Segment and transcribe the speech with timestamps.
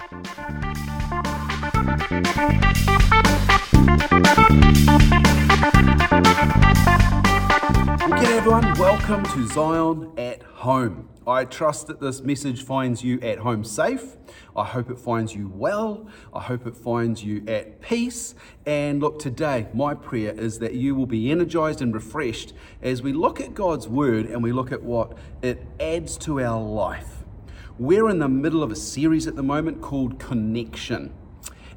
[0.00, 0.16] G'day
[8.38, 11.10] everyone, welcome to Zion at Home.
[11.26, 14.16] I trust that this message finds you at home safe.
[14.56, 16.08] I hope it finds you well.
[16.32, 18.34] I hope it finds you at peace.
[18.64, 23.12] And look, today, my prayer is that you will be energized and refreshed as we
[23.12, 27.19] look at God's Word and we look at what it adds to our life.
[27.80, 31.14] We're in the middle of a series at the moment called Connection.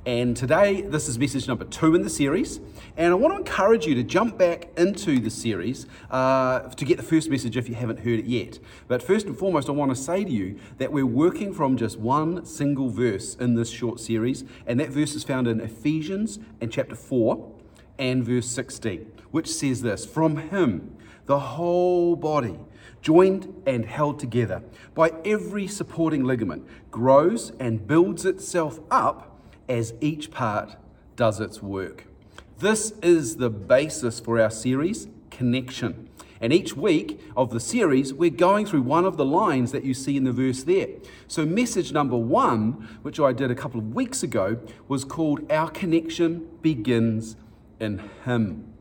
[0.05, 2.59] And today, this is message number two in the series.
[2.97, 6.97] And I want to encourage you to jump back into the series uh, to get
[6.97, 8.59] the first message if you haven't heard it yet.
[8.89, 11.97] But first and foremost, I want to say to you that we're working from just
[11.97, 14.43] one single verse in this short series.
[14.67, 17.49] And that verse is found in Ephesians and chapter 4
[17.97, 20.97] and verse 16, which says this From him,
[21.27, 22.59] the whole body
[23.03, 24.63] joined and held together
[24.95, 29.39] by every supporting ligament, grows and builds itself up
[29.69, 30.77] as each part
[31.15, 32.05] does its work.
[32.57, 36.09] This is the basis for our series, Connection.
[36.39, 39.93] And each week of the series, we're going through one of the lines that you
[39.93, 40.87] see in the verse there.
[41.27, 45.69] So, message number one, which I did a couple of weeks ago, was called Our
[45.69, 47.37] Connection Begins
[47.79, 48.72] in Him.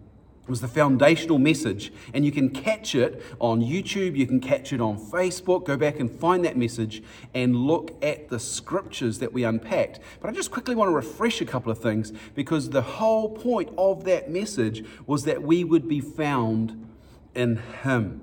[0.49, 4.81] Was the foundational message, and you can catch it on YouTube, you can catch it
[4.81, 5.65] on Facebook.
[5.65, 7.01] Go back and find that message
[7.33, 10.01] and look at the scriptures that we unpacked.
[10.21, 13.71] But I just quickly want to refresh a couple of things because the whole point
[13.79, 16.89] of that message was that we would be found
[17.37, 18.23] in Him,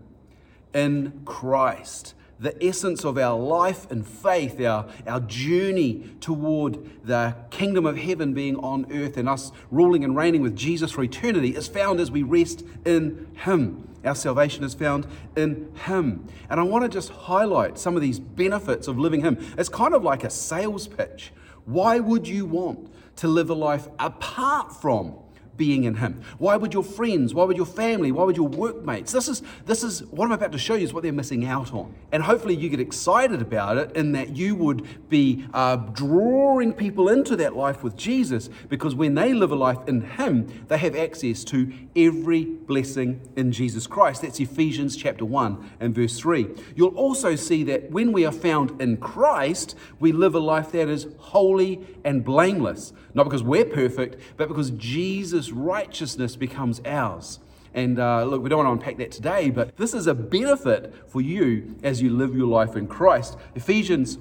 [0.74, 7.86] in Christ the essence of our life and faith, our, our journey toward the kingdom
[7.86, 11.68] of heaven being on earth and us ruling and reigning with Jesus for eternity is
[11.68, 13.88] found as we rest in Him.
[14.06, 16.28] Our salvation is found in Him.
[16.50, 19.38] And I want to just highlight some of these benefits of living Him.
[19.58, 21.34] It's kind of like a sales pitch.
[21.66, 25.16] Why would you want to live a life apart from
[25.60, 26.24] being in him?
[26.40, 29.12] Why would your friends, why would your family, why would your workmates?
[29.12, 31.72] This is this is what I'm about to show you is what they're missing out
[31.72, 31.94] on.
[32.12, 37.10] And hopefully you get excited about it in that you would be uh, drawing people
[37.10, 40.96] into that life with Jesus because when they live a life in him, they have
[40.96, 44.22] access to every blessing in Jesus Christ.
[44.22, 46.48] That's Ephesians chapter 1 and verse 3.
[46.76, 50.88] You'll also see that when we are found in Christ, we live a life that
[50.88, 52.94] is holy and blameless.
[53.14, 57.40] Not because we're perfect, but because Jesus' righteousness becomes ours.
[57.74, 60.94] And uh, look, we don't want to unpack that today, but this is a benefit
[61.08, 63.38] for you as you live your life in Christ.
[63.56, 64.18] Ephesians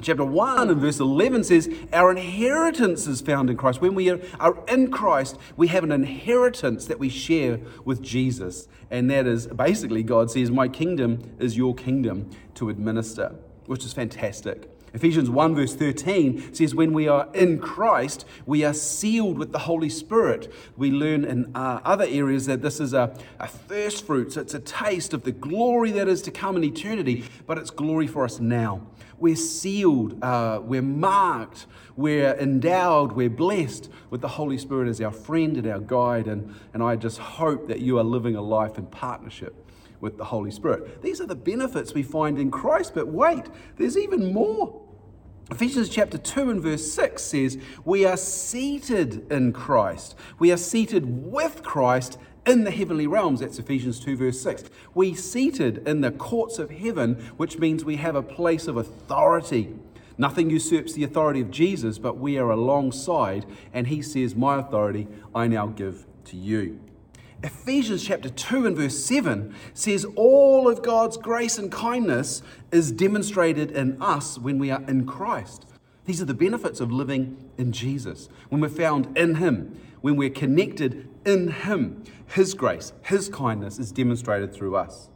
[0.00, 3.80] chapter 1 and verse 11 says, Our inheritance is found in Christ.
[3.80, 8.68] When we are, are in Christ, we have an inheritance that we share with Jesus.
[8.90, 13.34] And that is basically, God says, My kingdom is your kingdom to administer,
[13.66, 14.70] which is fantastic.
[14.94, 19.60] Ephesians 1, verse 13 says, When we are in Christ, we are sealed with the
[19.60, 20.52] Holy Spirit.
[20.76, 24.54] We learn in uh, other areas that this is a, a first fruit, so it's
[24.54, 28.24] a taste of the glory that is to come in eternity, but it's glory for
[28.24, 28.86] us now.
[29.18, 35.12] We're sealed, uh, we're marked, we're endowed, we're blessed with the Holy Spirit as our
[35.12, 36.26] friend and our guide.
[36.26, 39.65] And, and I just hope that you are living a life in partnership
[40.00, 41.02] with the Holy Spirit.
[41.02, 43.46] These are the benefits we find in Christ, but wait,
[43.76, 44.82] there's even more.
[45.50, 50.16] Ephesians chapter 2 and verse 6 says, We are seated in Christ.
[50.40, 53.40] We are seated with Christ in the heavenly realms.
[53.40, 54.64] That's Ephesians 2, verse 6.
[54.94, 59.74] We seated in the courts of heaven, which means we have a place of authority.
[60.18, 65.06] Nothing usurps the authority of Jesus, but we are alongside, and he says, My authority
[65.34, 66.80] I now give to you.
[67.46, 72.42] Ephesians chapter 2 and verse 7 says all of God's grace and kindness
[72.72, 75.64] is demonstrated in us when we are in Christ.
[76.06, 78.28] These are the benefits of living in Jesus.
[78.48, 83.92] When we're found in Him, when we're connected in Him, His grace, His kindness is
[83.92, 85.08] demonstrated through us.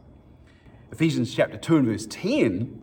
[0.89, 2.81] Ephesians chapter 2 and verse 10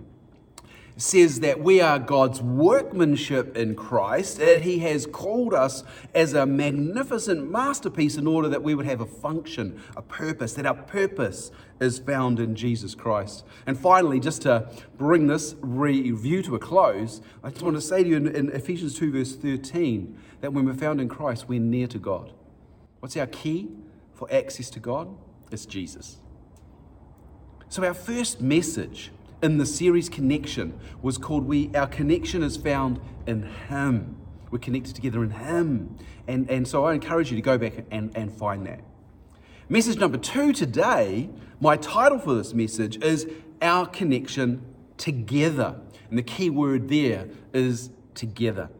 [0.98, 6.44] says that we are God's workmanship in Christ, that He has called us as a
[6.44, 11.52] magnificent masterpiece in order that we would have a function, a purpose, that our purpose
[11.80, 13.44] is found in Jesus Christ.
[13.64, 18.02] And finally, just to bring this review to a close, I just want to say
[18.02, 21.60] to you in, in Ephesians 2, verse 13, that when we're found in Christ, we're
[21.60, 22.32] near to God.
[22.98, 23.68] What's our key
[24.14, 25.08] for access to God?
[25.52, 26.16] It's Jesus.
[27.68, 29.12] So, our first message
[29.42, 34.16] in the series Connection was called We Our Connection is Found in Him.
[34.50, 35.96] We're connected together in Him.
[36.26, 38.80] And, and so I encourage you to go back and, and find that.
[39.68, 41.30] Message number two today,
[41.60, 43.28] my title for this message is
[43.62, 44.62] Our Connection
[44.96, 45.76] Together.
[46.08, 48.70] And the key word there is together.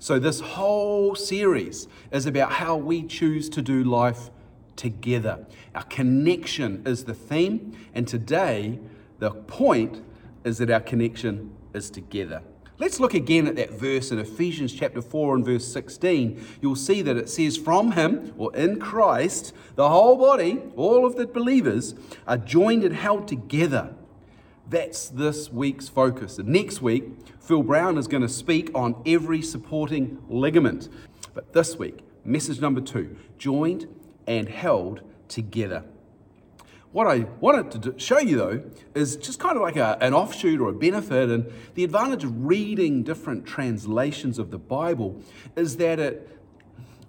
[0.00, 4.30] So, this whole series is about how we choose to do life
[4.76, 5.44] together.
[5.74, 8.78] Our connection is the theme, and today
[9.18, 10.02] the point
[10.44, 12.42] is that our connection is together.
[12.78, 16.46] Let's look again at that verse in Ephesians chapter 4 and verse 16.
[16.62, 21.16] You'll see that it says, From him, or in Christ, the whole body, all of
[21.16, 21.96] the believers,
[22.28, 23.94] are joined and held together.
[24.68, 26.38] That's this week's focus.
[26.38, 27.04] And next week,
[27.40, 30.88] Phil Brown is going to speak on every supporting ligament.
[31.34, 33.88] But this week, message number two joined
[34.28, 35.84] and held together.
[36.92, 38.62] What I wanted to show you though
[38.94, 42.46] is just kind of like a, an offshoot or a benefit, and the advantage of
[42.46, 45.20] reading different translations of the Bible
[45.54, 46.38] is that it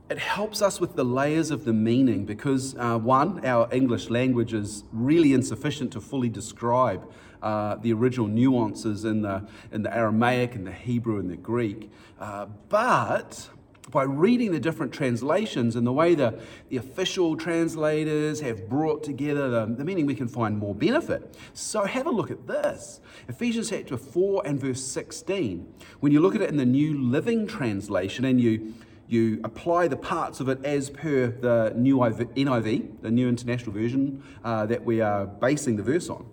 [0.10, 4.54] it helps us with the layers of the meaning because uh, one, our English language
[4.54, 7.08] is really insufficient to fully describe
[7.44, 11.90] uh, the original nuances in the in the Aramaic and the Hebrew and the Greek,
[12.20, 13.50] uh, but
[13.92, 16.40] by reading the different translations and the way the,
[16.70, 21.36] the official translators have brought together the, the meaning, we can find more benefit.
[21.54, 25.74] So have a look at this Ephesians chapter 4 and verse 16.
[26.00, 28.74] When you look at it in the New Living Translation and you
[29.08, 34.24] you apply the parts of it as per the new NIV, the New International Version
[34.44, 36.28] uh, that we are basing the verse on.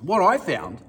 [0.00, 0.82] What I found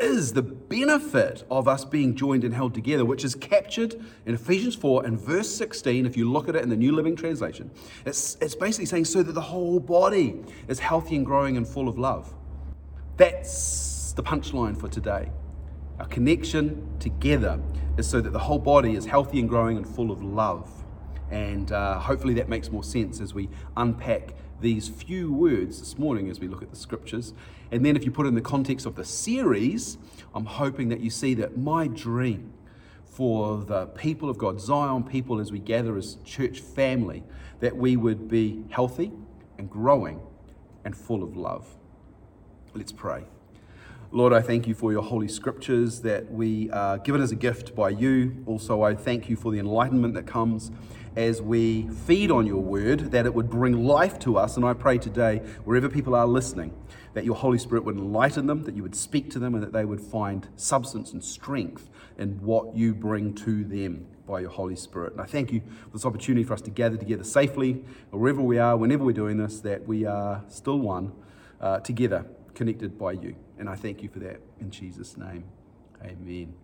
[0.00, 3.94] is the benefit of us being joined and held together, which is captured
[4.26, 6.06] in Ephesians 4 and verse 16.
[6.06, 7.70] If you look at it in the New Living Translation,
[8.04, 11.88] it's, it's basically saying so that the whole body is healthy and growing and full
[11.88, 12.32] of love.
[13.16, 15.30] That's the punchline for today.
[15.98, 17.60] Our connection together
[17.96, 20.70] is so that the whole body is healthy and growing and full of love.
[21.30, 26.30] And uh, hopefully that makes more sense as we unpack these few words this morning
[26.30, 27.32] as we look at the scriptures.
[27.70, 29.98] And then, if you put it in the context of the series,
[30.34, 32.52] I'm hoping that you see that my dream
[33.04, 37.24] for the people of God, Zion people, as we gather as church family,
[37.60, 39.10] that we would be healthy
[39.58, 40.20] and growing
[40.84, 41.66] and full of love.
[42.74, 43.24] Let's pray.
[44.10, 47.36] Lord, I thank you for your holy scriptures that we uh, are given as a
[47.36, 48.42] gift by you.
[48.46, 50.70] Also, I thank you for the enlightenment that comes
[51.18, 54.56] as we feed on your word, that it would bring life to us.
[54.56, 56.72] And I pray today, wherever people are listening,
[57.14, 59.72] that your Holy Spirit would enlighten them, that you would speak to them, and that
[59.72, 64.76] they would find substance and strength in what you bring to them by your Holy
[64.76, 65.10] Spirit.
[65.14, 68.58] And I thank you for this opportunity for us to gather together safely, wherever we
[68.58, 71.10] are, whenever we're doing this, that we are still one
[71.60, 73.34] uh, together, connected by you.
[73.58, 75.46] And I thank you for that in Jesus' name.
[76.00, 76.54] Amen.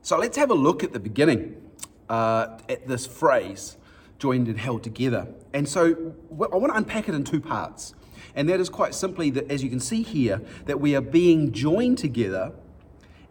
[0.00, 1.62] So let's have a look at the beginning
[2.12, 3.78] uh, at this phrase,
[4.18, 5.26] joined and held together.
[5.54, 7.94] And so I want to unpack it in two parts.
[8.34, 11.52] And that is quite simply that, as you can see here, that we are being
[11.52, 12.52] joined together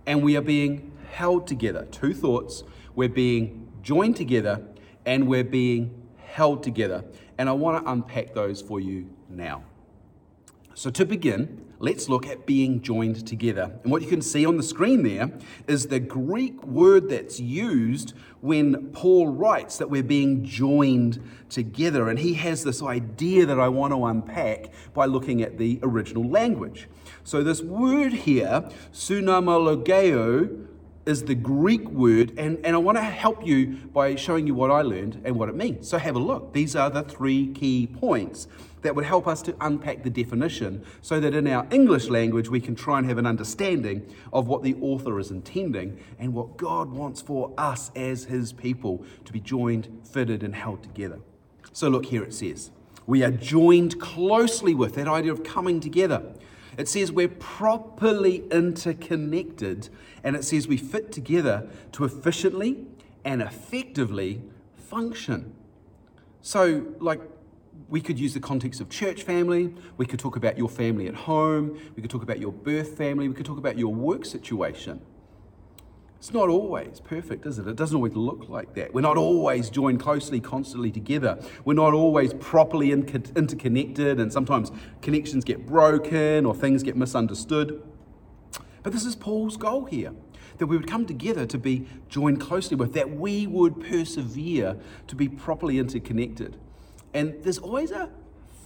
[0.07, 1.87] and we are being held together.
[1.91, 2.63] Two thoughts.
[2.95, 4.65] We're being joined together
[5.05, 7.05] and we're being held together.
[7.37, 9.63] And I want to unpack those for you now.
[10.73, 13.71] So, to begin, let's look at being joined together.
[13.83, 15.31] And what you can see on the screen there
[15.67, 22.09] is the Greek word that's used when Paul writes that we're being joined together.
[22.09, 26.27] And he has this idea that I want to unpack by looking at the original
[26.27, 26.87] language.
[27.25, 30.67] So, this word here, sunamologeo,
[31.05, 34.69] is the Greek word, and, and I want to help you by showing you what
[34.69, 35.89] I learned and what it means.
[35.89, 36.53] So have a look.
[36.53, 38.47] These are the three key points
[38.81, 42.59] that would help us to unpack the definition so that in our English language we
[42.59, 46.91] can try and have an understanding of what the author is intending and what God
[46.91, 51.19] wants for us as his people to be joined, fitted, and held together.
[51.73, 52.71] So look here it says,
[53.07, 56.23] we are joined closely with that idea of coming together.
[56.77, 59.89] It says we're properly interconnected,
[60.23, 62.85] and it says we fit together to efficiently
[63.25, 64.41] and effectively
[64.75, 65.53] function.
[66.41, 67.21] So, like,
[67.91, 71.13] we could use the context of church family, we could talk about your family at
[71.13, 75.01] home, we could talk about your birth family, we could talk about your work situation.
[76.17, 77.67] It's not always perfect, is it?
[77.67, 78.93] It doesn't always look like that.
[78.93, 81.43] We're not always joined closely, constantly together.
[81.65, 84.71] We're not always properly interconnected, and sometimes
[85.01, 87.83] connections get broken or things get misunderstood.
[88.83, 90.13] But this is Paul's goal here
[90.59, 95.15] that we would come together to be joined closely with, that we would persevere to
[95.15, 96.57] be properly interconnected.
[97.13, 98.09] And there's always a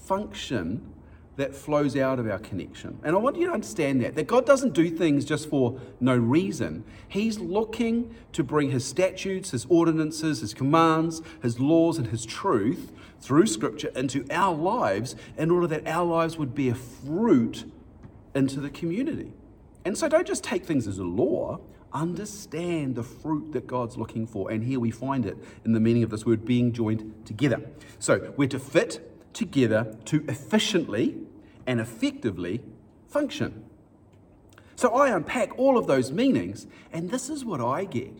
[0.06, 0.94] function
[1.38, 2.98] that flows out of our connection.
[3.04, 6.16] And I want you to understand that, that God doesn't do things just for no
[6.16, 6.86] reason.
[7.08, 12.94] He's looking to bring His statutes, His ordinances, His commands, His laws, and His truth
[13.20, 17.66] through Scripture into our lives in order that our lives would bear fruit
[18.34, 19.34] into the community.
[19.84, 21.60] And so don't just take things as a law,
[21.96, 24.52] understand the fruit that God's looking for.
[24.52, 27.62] And here we find it in the meaning of this word being joined together.
[27.98, 31.18] So we're to fit together to efficiently
[31.66, 32.62] and effectively
[33.08, 33.64] function.
[34.75, 38.12] So I unpack all of those meanings, and this is what I get.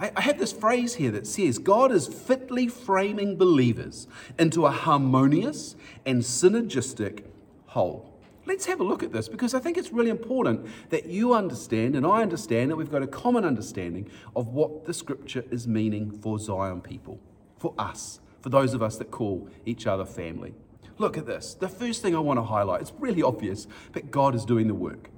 [0.00, 4.08] I, I have this phrase here that says God is fitly framing believers
[4.38, 7.24] into a harmonious and synergistic
[7.66, 8.17] whole.
[8.48, 11.94] Let's have a look at this because I think it's really important that you understand
[11.94, 16.10] and I understand that we've got a common understanding of what the scripture is meaning
[16.10, 17.20] for Zion people,
[17.58, 20.54] for us, for those of us that call each other family.
[20.96, 21.52] Look at this.
[21.52, 24.74] The first thing I want to highlight, it's really obvious, but God is doing the
[24.74, 25.10] work.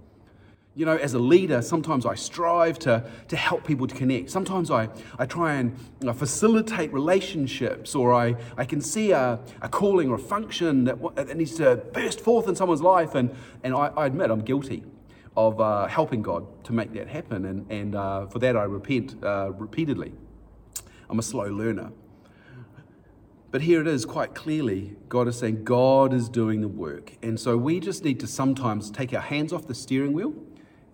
[0.81, 4.31] You know, as a leader, sometimes I strive to, to help people to connect.
[4.31, 9.39] Sometimes I, I try and you know, facilitate relationships, or I, I can see a,
[9.61, 13.15] a calling or a function that, that needs to burst forth in someone's life.
[13.15, 14.83] And, and I, I admit I'm guilty
[15.37, 17.45] of uh, helping God to make that happen.
[17.45, 20.15] And, and uh, for that, I repent uh, repeatedly.
[21.11, 21.93] I'm a slow learner.
[23.51, 27.19] But here it is quite clearly God is saying God is doing the work.
[27.23, 30.33] And so we just need to sometimes take our hands off the steering wheel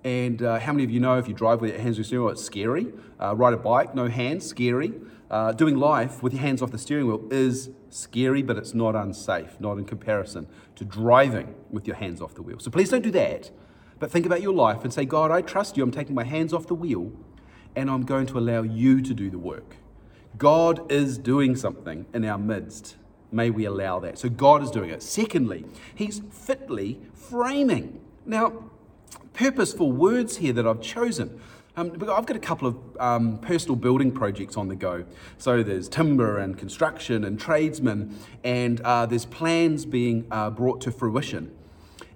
[0.06, 2.04] and uh, how many of you know if you drive with your hands on the
[2.04, 2.92] steering wheel, it's scary?
[3.20, 4.92] Uh, ride a bike, no hands, scary.
[5.28, 8.94] Uh, doing life with your hands off the steering wheel is scary, but it's not
[8.94, 10.46] unsafe, not in comparison
[10.76, 12.60] to driving with your hands off the wheel.
[12.60, 13.50] So please don't do that.
[13.98, 15.82] But think about your life and say, God, I trust you.
[15.82, 17.10] I'm taking my hands off the wheel
[17.75, 19.75] and I'm going to allow you to do the work.
[20.38, 22.94] God is doing something in our midst.
[23.32, 24.18] May we allow that.
[24.20, 25.02] So God is doing it.
[25.02, 25.64] Secondly,
[25.96, 28.02] He's fitly framing.
[28.25, 28.70] Now,
[29.37, 31.40] purposeful words here that I've chosen.
[31.76, 35.05] Um, I've got a couple of um, personal building projects on the go.
[35.37, 40.90] So there's timber and construction and tradesmen, and uh, there's plans being uh, brought to
[40.90, 41.55] fruition.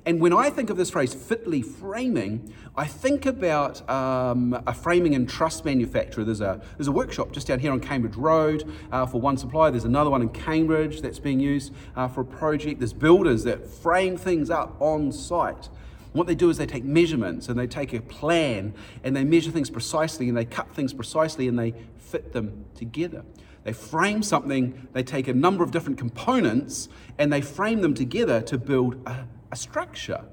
[0.07, 5.15] And when I think of this phrase, fitly framing, I think about um, a framing
[5.15, 6.25] and truss manufacturer.
[6.25, 9.71] There's a, there's a workshop just down here on Cambridge Road uh, for one supplier.
[9.71, 12.81] There's another one in Cambridge that's being used uh, for a project.
[12.81, 15.69] There's builders that frame things up on site.
[16.13, 18.75] What they do is they take measurements and they take a plan
[19.05, 23.25] and they measure things precisely and they cut things precisely and they fit them together.
[23.63, 26.89] They frame something, they take a number of different components
[27.19, 30.25] and they frame them together to build a, a structure.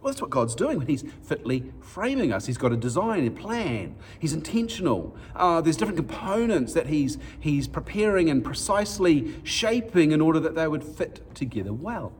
[0.00, 2.46] Well, that's what God's doing when He's fitly framing us.
[2.46, 3.96] He's got a design, a plan.
[4.20, 5.16] He's intentional.
[5.34, 10.68] Uh, there's different components that he's, he's preparing and precisely shaping in order that they
[10.68, 12.12] would fit together well.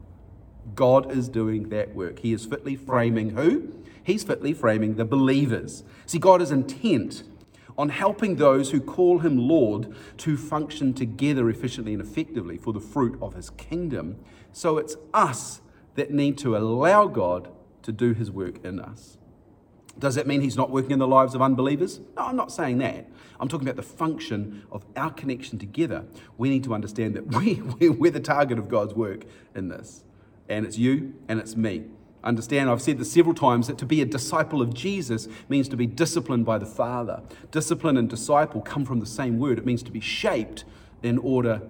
[0.74, 2.20] God is doing that work.
[2.20, 3.72] He is fitly framing who?
[4.02, 5.84] He's fitly framing the believers.
[6.06, 7.24] See, God is intent
[7.78, 12.80] on helping those who call him Lord to function together efficiently and effectively for the
[12.80, 14.16] fruit of his kingdom.
[14.52, 15.60] So it's us
[15.94, 17.50] that need to allow God
[17.82, 19.18] to do his work in us.
[19.98, 22.00] Does that mean he's not working in the lives of unbelievers?
[22.16, 23.08] No, I'm not saying that.
[23.40, 26.04] I'm talking about the function of our connection together.
[26.36, 27.26] We need to understand that
[27.80, 30.04] we, we're the target of God's work in this
[30.48, 31.84] and it's you and it's me.
[32.24, 35.76] Understand, I've said this several times that to be a disciple of Jesus means to
[35.76, 37.22] be disciplined by the Father.
[37.52, 39.58] Discipline and disciple come from the same word.
[39.58, 40.64] It means to be shaped
[41.04, 41.62] in order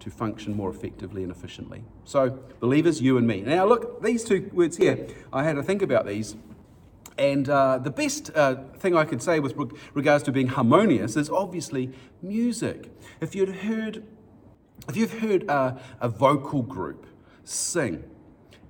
[0.00, 1.84] to function more effectively and efficiently.
[2.04, 3.42] So, believers, you and me.
[3.42, 6.34] Now, look, these two words here, I had to think about these.
[7.16, 9.54] And uh, the best uh, thing I could say with
[9.94, 12.90] regards to being harmonious is obviously music.
[13.20, 14.02] If you'd heard,
[14.88, 17.06] if you've heard uh, a vocal group
[17.44, 18.04] sing,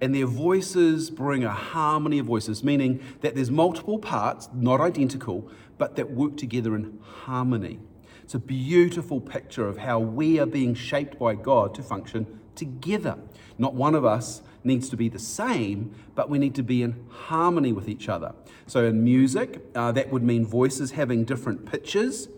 [0.01, 5.51] and their voices bring a harmony of voices, meaning that there's multiple parts, not identical,
[5.79, 7.81] but that work together in harmony.
[8.23, 13.19] It's a beautiful picture of how we are being shaped by God to function together.
[13.59, 17.05] Not one of us needs to be the same, but we need to be in
[17.09, 18.35] harmony with each other.
[18.67, 22.29] So, in music, uh, that would mean voices having different pitches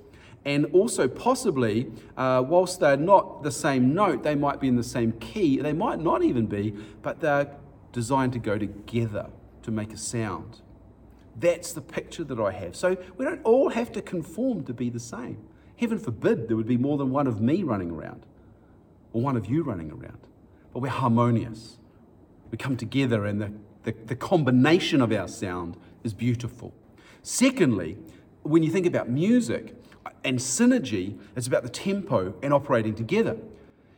[0.44, 4.82] and also possibly, uh, whilst they're not the same note, they might be in the
[4.82, 5.58] same key.
[5.58, 7.54] They might not even be, but they're
[7.92, 9.28] designed to go together
[9.62, 10.60] to make a sound.
[11.38, 12.74] That's the picture that I have.
[12.74, 15.38] So we don't all have to conform to be the same.
[15.76, 18.26] Heaven forbid there would be more than one of me running around
[19.12, 20.18] or one of you running around.
[20.72, 21.78] But we're harmonious.
[22.50, 23.52] We come together, and the,
[23.84, 26.72] the, the combination of our sound is beautiful.
[27.22, 27.98] Secondly,
[28.42, 29.74] when you think about music,
[30.24, 33.36] and synergy is about the tempo and operating together.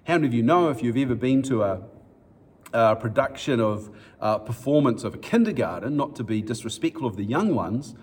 [0.07, 1.83] How many of you know if you've ever been to a,
[2.73, 7.55] a production of uh, performance of a kindergarten, not to be disrespectful of the young
[7.55, 7.95] ones,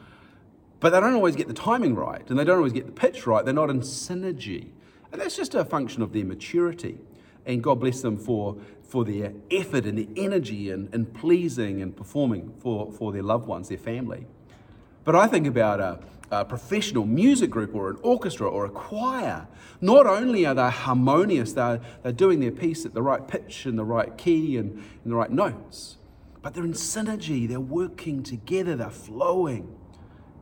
[0.79, 3.27] but they don't always get the timing right and they don't always get the pitch
[3.27, 3.45] right.
[3.45, 4.69] They're not in synergy.
[5.11, 6.97] And that's just a function of their maturity.
[7.45, 11.95] And God bless them for, for their effort and their energy and, in pleasing and
[11.95, 14.25] performing for, for their loved ones, their family.
[15.03, 15.99] But I think about a,
[16.31, 19.47] a professional music group or an orchestra or a choir,
[19.81, 23.77] not only are they harmonious, they're, they're doing their piece at the right pitch and
[23.77, 25.97] the right key and, and the right notes,
[26.41, 29.75] but they're in synergy, they're working together, they're flowing.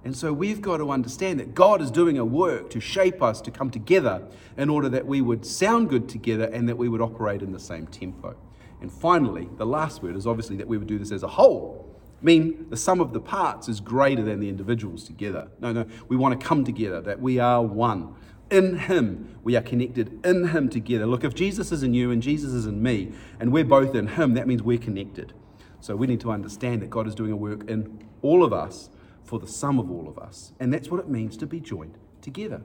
[0.06, 3.42] And so we've got to understand that God is doing a work to shape us
[3.42, 4.28] to come together
[4.58, 7.60] in order that we would sound good together and that we would operate in the
[7.60, 8.38] same tempo.
[8.82, 11.89] And finally, the last word is obviously that we would do this as a whole.
[12.22, 15.50] I mean, the sum of the parts is greater than the individuals together.
[15.60, 18.14] No, no, we want to come together, that we are one.
[18.50, 21.06] In Him, we are connected in Him together.
[21.06, 24.08] Look, if Jesus is in you and Jesus is in me, and we're both in
[24.08, 25.34] Him, that means we're connected.
[25.80, 28.90] So we need to understand that God is doing a work in all of us
[29.24, 30.52] for the sum of all of us.
[30.60, 32.62] And that's what it means to be joined together.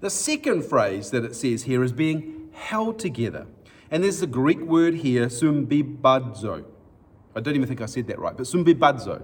[0.00, 3.46] The second phrase that it says here is being held together.
[3.90, 6.64] And there's a Greek word here, sumbibadzo.
[7.36, 9.22] I don't even think I said that right, but sumbibadzo.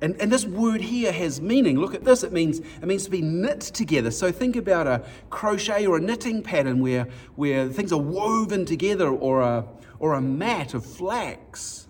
[0.00, 1.78] And, and this word here has meaning.
[1.78, 2.24] Look at this.
[2.24, 4.10] It means it means to be knit together.
[4.10, 7.06] So think about a crochet or a knitting pattern where,
[7.36, 9.64] where things are woven together or a,
[10.00, 11.86] or a mat of flax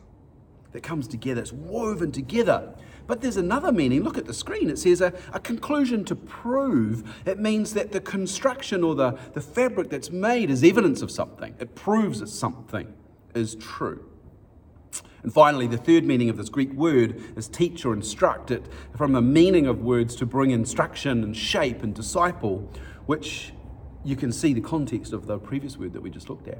[0.72, 1.40] that comes together.
[1.40, 2.74] It's woven together.
[3.06, 4.02] But there's another meaning.
[4.02, 4.70] Look at the screen.
[4.70, 7.02] It says a, a, conclusion to prove.
[7.26, 11.54] It means that the construction or the, the fabric that's made is evidence of something.
[11.58, 12.94] It proves that something
[13.34, 14.04] is true.
[15.24, 18.52] And finally, the third meaning of this Greek word is teach or instruct.
[18.52, 18.66] It
[18.96, 22.70] from the meaning of words to bring instruction and shape and disciple,
[23.06, 23.52] which
[24.04, 26.58] you can see the context of the previous word that we just looked at.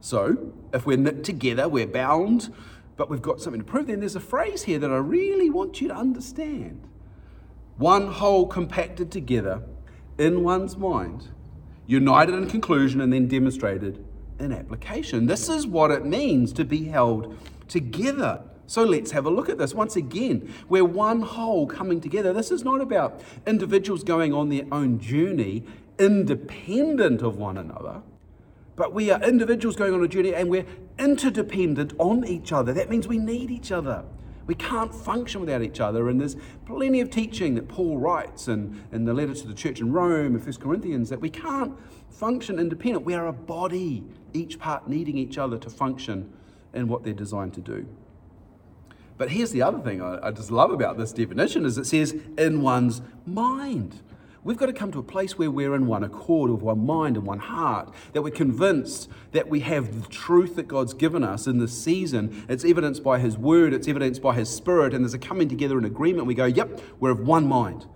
[0.00, 2.52] So, if we're knit together, we're bound
[2.96, 3.86] but we've got something to prove.
[3.86, 6.86] Then there's a phrase here that I really want you to understand
[7.76, 9.62] one whole compacted together
[10.18, 11.30] in one's mind,
[11.86, 14.04] united in conclusion, and then demonstrated
[14.38, 15.26] in application.
[15.26, 17.36] This is what it means to be held
[17.68, 18.42] together.
[18.66, 19.74] So let's have a look at this.
[19.74, 22.32] Once again, we're one whole coming together.
[22.32, 25.64] This is not about individuals going on their own journey
[25.98, 28.02] independent of one another.
[28.76, 30.66] But we are individuals going on a journey and we're
[30.98, 32.72] interdependent on each other.
[32.72, 34.04] That means we need each other.
[34.46, 36.08] We can't function without each other.
[36.08, 39.80] And there's plenty of teaching that Paul writes in, in the letter to the church
[39.80, 41.74] in Rome and 1 Corinthians that we can't
[42.10, 43.04] function independent.
[43.04, 46.32] We are a body, each part needing each other to function
[46.74, 47.86] in what they're designed to do.
[49.18, 52.14] But here's the other thing I, I just love about this definition is it says
[52.36, 54.00] in one's mind.
[54.44, 57.16] We've got to come to a place where we're in one accord, with one mind
[57.16, 61.46] and one heart, that we're convinced that we have the truth that God's given us
[61.46, 62.44] in this season.
[62.48, 65.78] It's evidenced by His Word, it's evidenced by His Spirit, and there's a coming together
[65.78, 66.26] in agreement.
[66.26, 67.86] We go, yep, we're of one mind.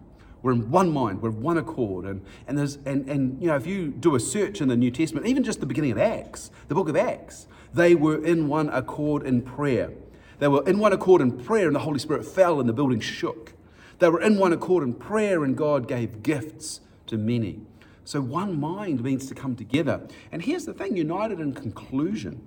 [0.46, 2.04] We're in one mind, we're one accord.
[2.04, 4.92] And, and, there's, and, and you know, if you do a search in the New
[4.92, 8.68] Testament, even just the beginning of Acts, the book of Acts, they were in one
[8.68, 9.90] accord in prayer.
[10.38, 13.00] They were in one accord in prayer, and the Holy Spirit fell, and the building
[13.00, 13.54] shook.
[13.98, 17.62] They were in one accord in prayer, and God gave gifts to many.
[18.04, 20.06] So, one mind means to come together.
[20.30, 22.40] And here's the thing united in conclusion.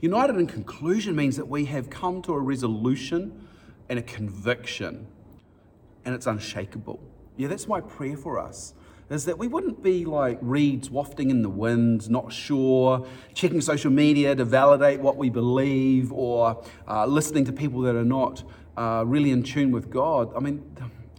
[0.00, 3.46] United in conclusion means that we have come to a resolution
[3.88, 5.06] and a conviction,
[6.08, 6.98] and it's unshakable.
[7.36, 8.72] Yeah, that's my prayer for us.
[9.10, 13.90] Is that we wouldn't be like reeds wafting in the wind, not sure, checking social
[13.90, 18.42] media to validate what we believe, or uh, listening to people that are not
[18.78, 20.64] uh, really in tune with God, I mean,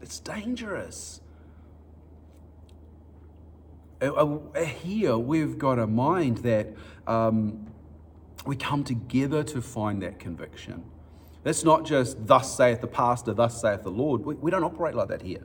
[0.01, 1.21] it's dangerous.
[4.01, 6.73] Uh, uh, here, we've got a mind that
[7.05, 7.67] um,
[8.43, 10.83] we come together to find that conviction.
[11.43, 14.25] That's not just, thus saith the pastor, thus saith the Lord.
[14.25, 15.43] We, we don't operate like that here.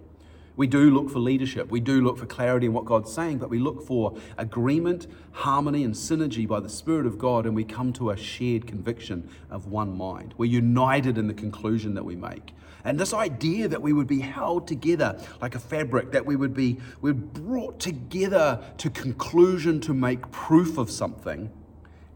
[0.57, 1.71] We do look for leadership.
[1.71, 5.83] We do look for clarity in what God's saying, but we look for agreement, harmony,
[5.83, 9.67] and synergy by the Spirit of God, and we come to a shared conviction of
[9.67, 10.35] one mind.
[10.39, 12.53] We're united in the conclusion that we make.
[12.85, 16.55] And this idea that we would be held together like a fabric, that we would
[16.55, 21.51] be we're brought together to conclusion to make proof of something.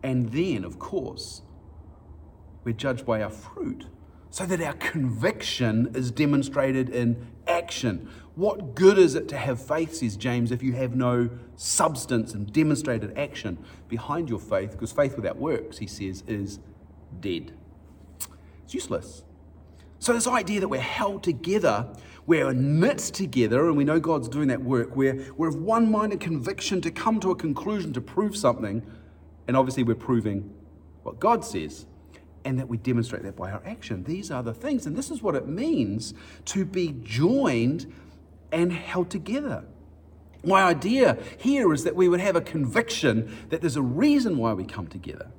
[0.02, 1.42] And then, of course,
[2.64, 3.86] we're judged by our fruit
[4.30, 8.08] so that our conviction is demonstrated in action.
[8.34, 12.52] What good is it to have faith, says James, if you have no substance and
[12.52, 14.72] demonstrated action behind your faith?
[14.72, 16.60] Because faith without works, he says, is
[17.20, 17.52] dead.
[18.64, 19.24] It's useless.
[19.98, 21.88] So, this idea that we're held together,
[22.26, 26.20] we're knit together, and we know God's doing that work, we're, we're of one minded
[26.20, 28.86] conviction to come to a conclusion to prove something,
[29.48, 30.54] and obviously we're proving
[31.02, 31.86] what God says
[32.44, 34.04] and that we demonstrate that by our action.
[34.04, 36.14] These are the things, and this is what it means
[36.46, 37.92] to be joined
[38.52, 39.64] and held together.
[40.44, 44.52] My idea here is that we would have a conviction that there's a reason why
[44.52, 45.30] we come together.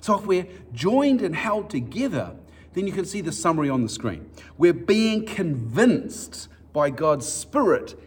[0.00, 2.36] So if we're joined and held together,
[2.74, 4.30] then you can see the summary on the screen.
[4.58, 7.98] We're being convinced by God's Spirit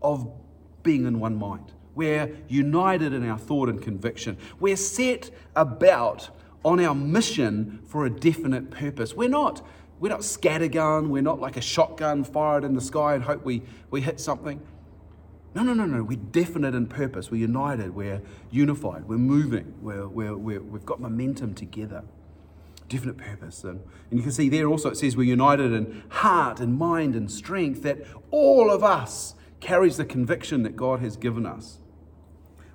[0.00, 0.30] of
[0.82, 1.72] being in one mind.
[1.94, 4.38] We're united in our thought and conviction.
[4.58, 6.30] We're set about
[6.64, 9.14] on our mission for a definite purpose.
[9.14, 9.66] We're not,
[10.00, 13.62] we're not scattergun, we're not like a shotgun fired in the sky and hope we,
[13.90, 14.60] we hit something.
[15.54, 16.02] No, no, no, no.
[16.02, 17.30] We're definite in purpose.
[17.30, 17.94] We're united.
[17.94, 19.06] We're unified.
[19.06, 19.74] We're moving.
[19.82, 22.04] We're, we're, we're, we've got momentum together.
[22.88, 23.62] Definite purpose.
[23.64, 27.14] And, and you can see there also it says we're united in heart and mind
[27.14, 27.98] and strength, that
[28.30, 31.78] all of us carries the conviction that God has given us.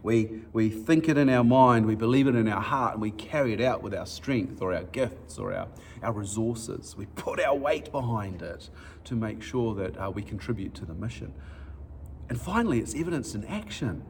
[0.08, 3.12] We, we think it in our mind, we believe it in our heart, and we
[3.12, 5.68] carry it out with our strength or our gifts or our,
[6.02, 6.96] our resources.
[6.96, 8.70] We put our weight behind it
[9.04, 11.34] to make sure that uh, we contribute to the mission.
[12.30, 14.02] And finally, it's evidence in action.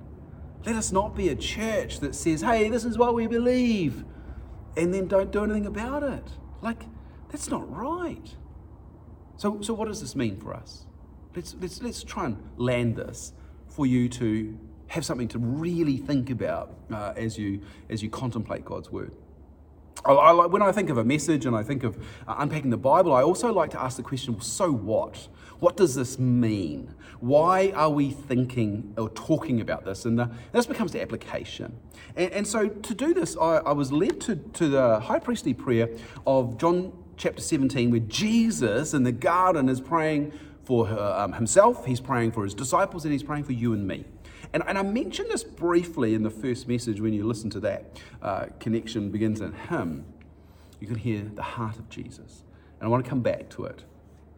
[0.67, 4.05] Let us not be a church that says, hey, this is what we believe,
[4.75, 6.29] and then don't do anything about it.
[6.61, 6.83] Like,
[7.29, 8.35] that's not right.
[9.37, 10.85] So, so what does this mean for us?
[11.35, 13.33] Let's, let's, let's try and land this
[13.67, 18.65] for you to have something to really think about uh, as, you, as you contemplate
[18.65, 19.11] God's word.
[20.05, 21.97] I, I, when I think of a message and I think of
[22.27, 25.27] uh, unpacking the Bible, I also like to ask the question well, so what?
[25.59, 26.93] What does this mean?
[27.19, 30.05] Why are we thinking or talking about this?
[30.05, 31.75] And the, this becomes the application.
[32.15, 35.53] And, and, so to do this, I, I was led to, to the high priestly
[35.53, 35.89] prayer
[36.27, 40.31] of John chapter 17, where Jesus in the garden is praying
[40.63, 43.87] for her, um, himself, he's praying for his disciples, and he's praying for you and
[43.87, 44.05] me.
[44.53, 47.99] And, and I mentioned this briefly in the first message when you listen to that.
[48.21, 50.05] Uh, connection begins in Him.
[50.79, 52.43] You can hear the heart of Jesus.
[52.79, 53.83] And I want to come back to it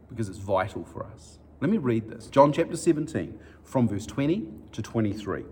[0.10, 1.40] because it's vital for us.
[1.62, 5.44] Let me read this John chapter 17, from verse 20 to 23.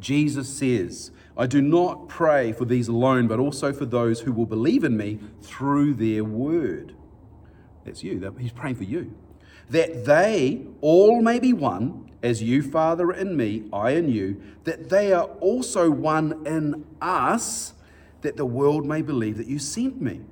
[0.00, 4.46] Jesus says, I do not pray for these alone, but also for those who will
[4.46, 6.94] believe in me through their word.
[7.84, 8.34] That's you.
[8.38, 9.14] He's praying for you.
[9.70, 14.88] That they all may be one, as you, Father, in me, I in you, that
[14.88, 17.74] they are also one in us,
[18.22, 20.22] that the world may believe that you sent me.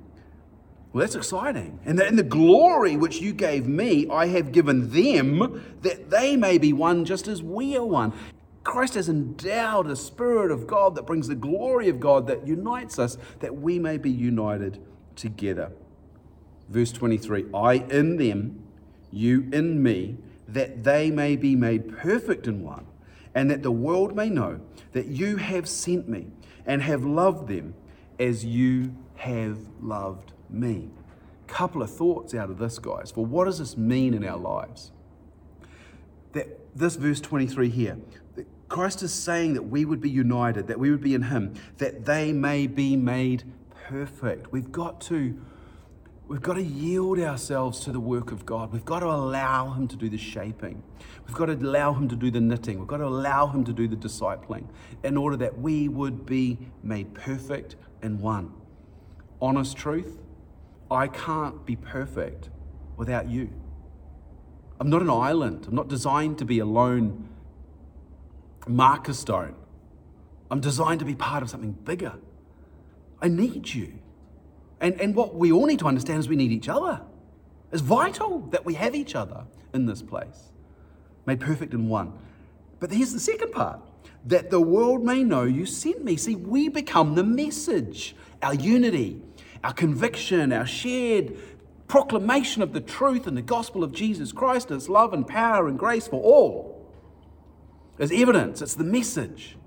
[0.91, 1.79] Well, that's exciting.
[1.85, 6.35] And that in the glory which you gave me, I have given them, that they
[6.35, 8.13] may be one just as we are one.
[8.63, 12.97] Christ has endowed a Spirit of God that brings the glory of God that unites
[12.97, 14.79] us, that we may be united
[15.15, 15.71] together.
[16.69, 18.62] Verse 23 I in them,
[19.13, 22.85] you in me that they may be made perfect in one,
[23.33, 24.59] and that the world may know
[24.91, 26.27] that you have sent me
[26.65, 27.73] and have loved them
[28.19, 30.89] as you have loved me.
[31.47, 33.11] Couple of thoughts out of this, guys.
[33.11, 34.91] For what does this mean in our lives?
[36.33, 37.97] That this verse 23 here,
[38.69, 42.05] Christ is saying that we would be united, that we would be in Him, that
[42.05, 43.43] they may be made
[43.87, 44.51] perfect.
[44.51, 45.39] We've got to
[46.33, 48.73] We've got to yield ourselves to the work of God.
[48.73, 50.81] We've got to allow Him to do the shaping.
[51.27, 52.79] We've got to allow Him to do the knitting.
[52.79, 54.67] We've got to allow Him to do the discipling
[55.03, 58.51] in order that we would be made perfect in one.
[59.39, 60.17] Honest truth,
[60.89, 62.49] I can't be perfect
[62.97, 63.51] without you.
[64.79, 65.67] I'm not an island.
[65.67, 67.29] I'm not designed to be a lone
[68.67, 69.53] marker stone.
[70.49, 72.15] I'm designed to be part of something bigger.
[73.21, 73.99] I need you.
[74.83, 77.01] And, and what we all need to understand is we need each other.
[77.71, 80.51] It's vital that we have each other in this place,
[81.25, 82.11] made perfect in one.
[82.81, 83.79] But here's the second part
[84.25, 86.17] that the world may know you sent me.
[86.17, 89.21] See, we become the message, our unity,
[89.63, 91.37] our conviction, our shared
[91.87, 95.79] proclamation of the truth and the gospel of Jesus Christ, His love and power and
[95.79, 96.85] grace for all.
[97.99, 99.57] As evidence, it's the message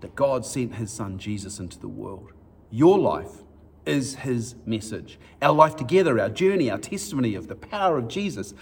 [0.00, 2.32] that God sent His Son Jesus into the world.
[2.70, 3.42] Your life
[3.86, 5.18] is his message.
[5.40, 8.54] Our life together, our journey, our testimony of the power of Jesus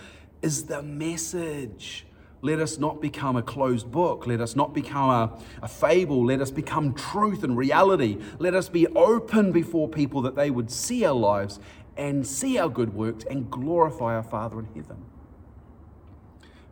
[0.43, 2.07] is the message.
[2.43, 4.27] Let us not become a closed book.
[4.27, 6.25] Let us not become a, a, fable.
[6.25, 8.19] Let us become truth and reality.
[8.39, 11.61] Let us be open before people that they would see our lives
[11.99, 15.05] and see our good works and glorify our Father in heaven.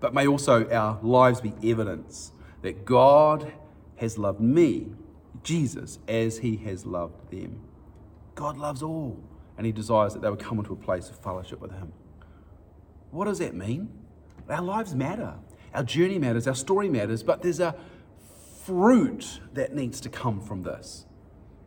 [0.00, 2.32] But may also our lives be evidence
[2.62, 3.52] that God
[3.96, 4.92] has loved me,
[5.42, 7.61] Jesus, as he has loved them.
[8.38, 9.20] God loves all,
[9.57, 11.92] and He desires that they would come into a place of fellowship with Him.
[13.11, 13.88] What does that mean?
[14.48, 15.35] Our lives matter,
[15.74, 17.74] our journey matters, our story matters, but there's a
[18.64, 21.05] fruit that needs to come from this.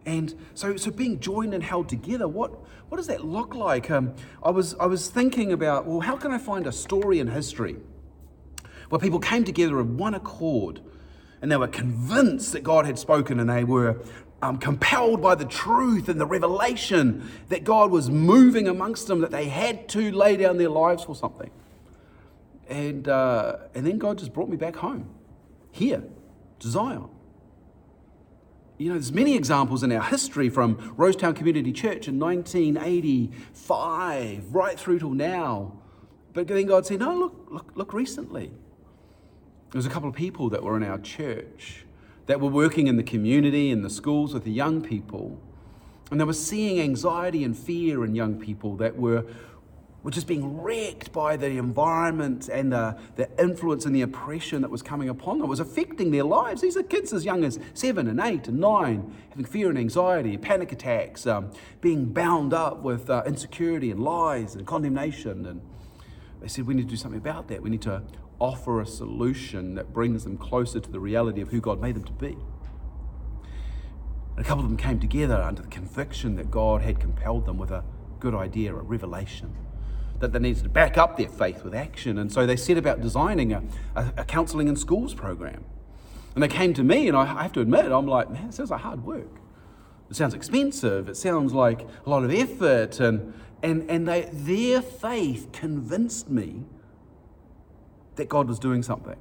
[0.06, 2.54] And so, so being joined and held together, what,
[2.88, 3.92] what does that look like?
[3.92, 7.28] Um, I, was, I was thinking about, well, how can I find a story in
[7.28, 7.76] history
[8.88, 10.80] where people came together in one accord
[11.42, 14.02] and they were convinced that God had spoken and they were
[14.42, 19.32] um, compelled by the truth and the revelation that God was moving amongst them, that
[19.32, 21.52] they had to lay down their lives for something.
[22.68, 25.10] And, uh, and then God just brought me back home,
[25.72, 26.04] here,
[26.60, 27.10] to Zion.
[28.78, 34.80] You know, there's many examples in our history from Rosetown Community Church in 1985 right
[34.80, 35.74] through till now.
[36.34, 38.52] But then God said, no, look, look, look recently.
[39.72, 41.86] There was a couple of people that were in our church
[42.26, 45.40] that were working in the community, in the schools with the young people.
[46.10, 49.26] And they were seeing anxiety and fear in young people that were
[50.04, 54.72] were just being wrecked by the environment and the, the influence and the oppression that
[54.72, 55.46] was coming upon them.
[55.46, 56.62] It was affecting their lives.
[56.62, 60.38] These are kids as young as seven and eight and nine, having fear and anxiety,
[60.38, 65.46] panic attacks, um, being bound up with uh, insecurity and lies and condemnation.
[65.46, 65.62] And
[66.42, 67.62] they said, We need to do something about that.
[67.62, 68.04] We need to
[68.40, 72.04] offer a solution that brings them closer to the reality of who God made them
[72.04, 72.36] to be.
[74.36, 77.58] And a couple of them came together under the conviction that God had compelled them
[77.58, 77.84] with a
[78.20, 79.56] good idea, a revelation
[80.20, 82.18] that they needed to back up their faith with action.
[82.18, 83.64] And so they set about designing a,
[83.96, 85.66] a, a counseling in schools program.
[86.34, 88.54] And they came to me, and I, I have to admit, I'm like, man, it
[88.54, 89.40] sounds like hard work.
[90.10, 91.10] It sounds expensive.
[91.10, 93.00] It sounds like a lot of effort.
[93.00, 96.64] And, and, and they, their faith convinced me
[98.16, 99.18] that God was doing something.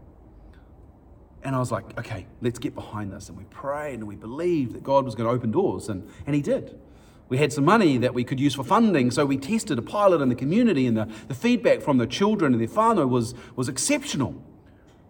[1.43, 3.29] And I was like, okay, let's get behind this.
[3.29, 6.35] And we prayed and we believed that God was going to open doors, and, and
[6.35, 6.79] He did.
[7.29, 10.21] We had some money that we could use for funding, so we tested a pilot
[10.21, 13.69] in the community, and the, the feedback from the children and their whānau was, was
[13.69, 14.43] exceptional.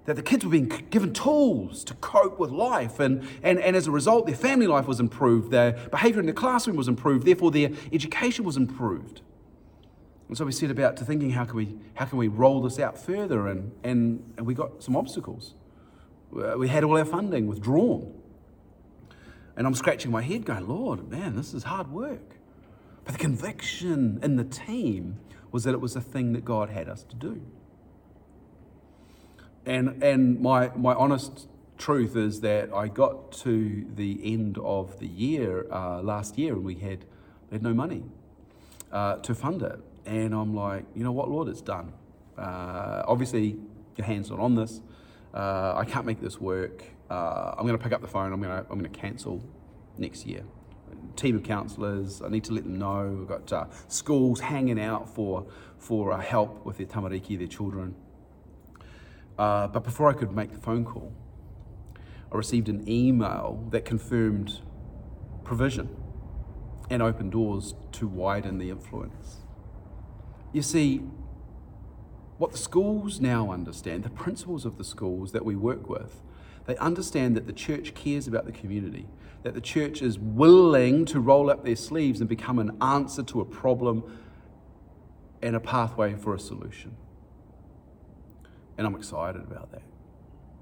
[0.06, 3.86] That the kids were being given tools to cope with life, and, and, and as
[3.86, 7.50] a result, their family life was improved, their behavior in the classroom was improved, therefore,
[7.50, 9.20] their education was improved.
[10.28, 12.78] And so we set about to thinking, how can we, how can we roll this
[12.78, 13.48] out further?
[13.48, 15.54] And, and, and we got some obstacles.
[16.30, 18.14] We had all our funding withdrawn.
[19.56, 22.36] And I'm scratching my head going, Lord, man, this is hard work.
[23.04, 25.18] But the conviction in the team
[25.50, 27.42] was that it was a thing that God had us to do.
[29.66, 35.06] And, and my, my honest truth is that I got to the end of the
[35.06, 37.04] year uh, last year and we had,
[37.50, 38.04] we had no money
[38.92, 39.78] uh, to fund it.
[40.06, 41.92] And I'm like, you know what, Lord, it's done.
[42.36, 43.58] Uh, obviously,
[43.96, 44.80] your hand's not on this.
[45.32, 48.32] Uh, I can't make this work uh, I'm going to pick up the phone.
[48.32, 49.42] I'm going to I'm going to cancel
[49.98, 50.44] next year.
[51.16, 52.22] Team of counsellors.
[52.22, 53.16] I need to let them know.
[53.18, 55.46] We've got uh, schools hanging out for
[55.78, 57.96] for help with their tamariki, their children.
[59.40, 61.14] Uh, but before I could make the phone call,
[62.30, 64.60] I received an email that confirmed
[65.44, 65.88] provision
[66.90, 69.38] and opened doors to widen the influence.
[70.52, 70.98] You see,
[72.36, 76.20] what the schools now understand, the principals of the schools that we work with,
[76.66, 79.06] they understand that the church cares about the community,
[79.42, 83.40] that the church is willing to roll up their sleeves and become an answer to
[83.40, 84.04] a problem
[85.40, 86.94] and a pathway for a solution.
[88.80, 89.82] And I'm excited about that.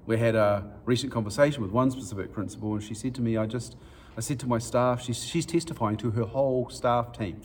[0.05, 3.45] We had a recent conversation with one specific principal, and she said to me, I
[3.45, 3.77] just,
[4.17, 7.39] I said to my staff, she's, she's testifying to her whole staff team.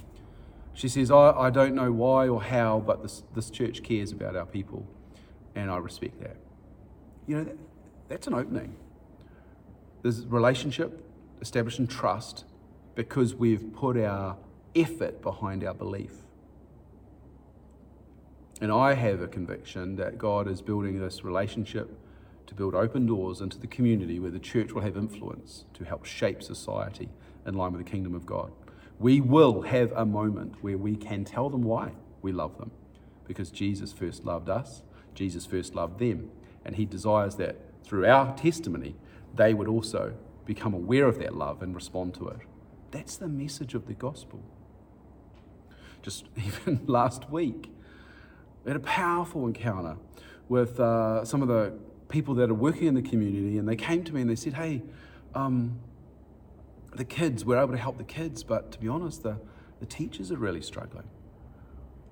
[0.72, 4.34] She says, I, I don't know why or how, but this, this church cares about
[4.34, 4.84] our people,
[5.54, 6.38] and I respect that.
[7.28, 7.56] You know,
[8.08, 8.74] that's an opening.
[10.02, 11.08] There's relationship,
[11.40, 12.46] establishing trust,
[12.96, 14.38] because we've put our
[14.74, 16.23] effort behind our belief.
[18.60, 21.90] And I have a conviction that God is building this relationship
[22.46, 26.04] to build open doors into the community where the church will have influence to help
[26.04, 27.08] shape society
[27.46, 28.52] in line with the kingdom of God.
[28.98, 32.70] We will have a moment where we can tell them why we love them
[33.26, 34.82] because Jesus first loved us,
[35.14, 36.30] Jesus first loved them,
[36.64, 38.96] and He desires that through our testimony,
[39.34, 40.14] they would also
[40.44, 42.38] become aware of that love and respond to it.
[42.90, 44.42] That's the message of the gospel.
[46.02, 47.70] Just even last week,
[48.64, 49.96] we had a powerful encounter
[50.48, 51.72] with uh, some of the
[52.08, 54.54] people that are working in the community, and they came to me and they said,
[54.54, 54.82] Hey,
[55.34, 55.78] um,
[56.94, 59.38] the kids, we're able to help the kids, but to be honest, the,
[59.80, 61.08] the teachers are really struggling.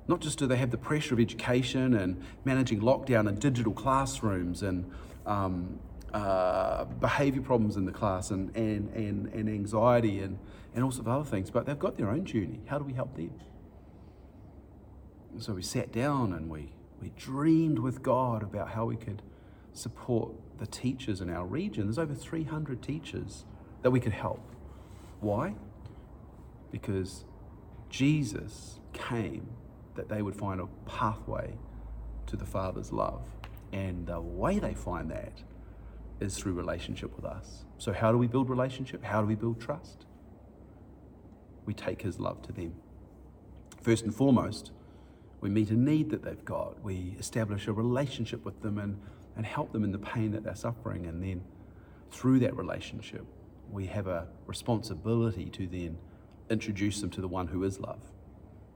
[0.09, 4.63] Not just do they have the pressure of education and managing lockdown and digital classrooms
[4.63, 4.91] and
[5.25, 5.79] um,
[6.13, 10.39] uh, behavior problems in the class and, and, and, and anxiety and,
[10.75, 12.61] and all sorts of other things, but they've got their own journey.
[12.67, 13.31] How do we help them?
[15.33, 19.23] And so we sat down and we, we dreamed with God about how we could
[19.73, 21.87] support the teachers in our region.
[21.87, 23.45] There's over 300 teachers
[23.83, 24.47] that we could help.
[25.21, 25.55] Why?
[26.71, 27.25] Because
[27.89, 29.49] Jesus came
[29.95, 31.55] that they would find a pathway
[32.27, 33.27] to the Father's love.
[33.73, 35.43] And the way they find that
[36.21, 37.65] is through relationship with us.
[37.79, 39.03] So, how do we build relationship?
[39.03, 40.07] How do we build trust?
[41.67, 42.75] We take His love to them.
[43.81, 44.71] First and foremost,
[45.43, 46.83] We meet a need that they've got.
[46.83, 48.99] We establish a relationship with them and,
[49.37, 51.07] and help them in the pain that they're suffering.
[51.07, 51.43] And then
[52.13, 53.27] through that relationship,
[53.69, 55.99] we have a responsibility to then
[56.49, 58.01] introduce them to the one who is love,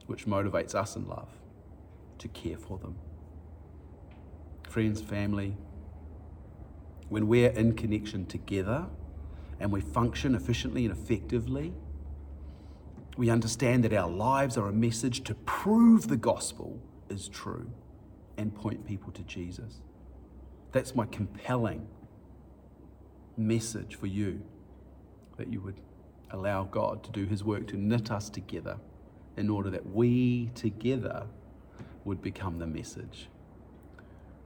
[0.07, 1.29] which motivates us in love
[2.19, 2.97] to care for them.
[4.69, 5.57] Friends, family,
[7.09, 8.87] when we're in connection together
[9.61, 11.75] and we function efficiently and effectively,
[13.17, 17.71] we understand that our lives are a message to prove the gospel is true
[18.37, 19.81] and point people to Jesus.
[20.73, 21.89] That's my compelling
[23.37, 24.43] message for you
[25.39, 25.81] that you would
[26.31, 28.79] allow God to do his work to knit us together
[29.37, 31.27] in order that we together
[32.05, 33.29] would become the message.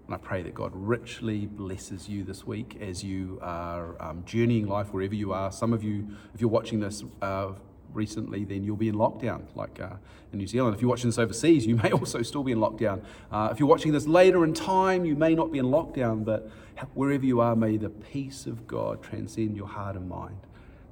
[0.07, 4.67] And I pray that God richly blesses you this week as you are um, journeying
[4.67, 5.53] life wherever you are.
[5.53, 7.53] Some of you, if you're watching this uh,
[7.93, 9.97] recently, then you'll be in lockdown, like uh,
[10.33, 10.75] in New Zealand.
[10.75, 13.03] If you're watching this overseas, you may also still be in lockdown.
[13.31, 16.51] Uh, if you're watching this later in time, you may not be in lockdown, but
[16.95, 20.39] wherever you are, may the peace of God transcend your heart and mind,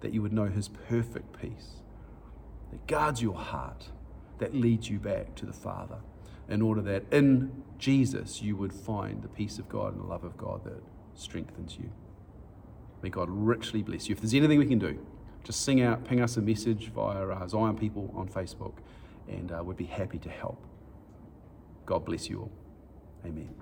[0.00, 1.78] that you would know His perfect peace
[2.70, 3.88] that guards your heart,
[4.38, 5.98] that leads you back to the Father
[6.48, 10.24] in order that in Jesus you would find the peace of God and the love
[10.24, 10.82] of God that
[11.14, 11.90] strengthens you.
[13.02, 14.14] May God richly bless you.
[14.14, 14.98] If there's anything we can do,
[15.48, 18.74] just sing out, ping us a message via uh, Zion People on Facebook,
[19.28, 20.62] and uh, we'd be happy to help.
[21.86, 22.52] God bless you all.
[23.24, 23.54] Amen.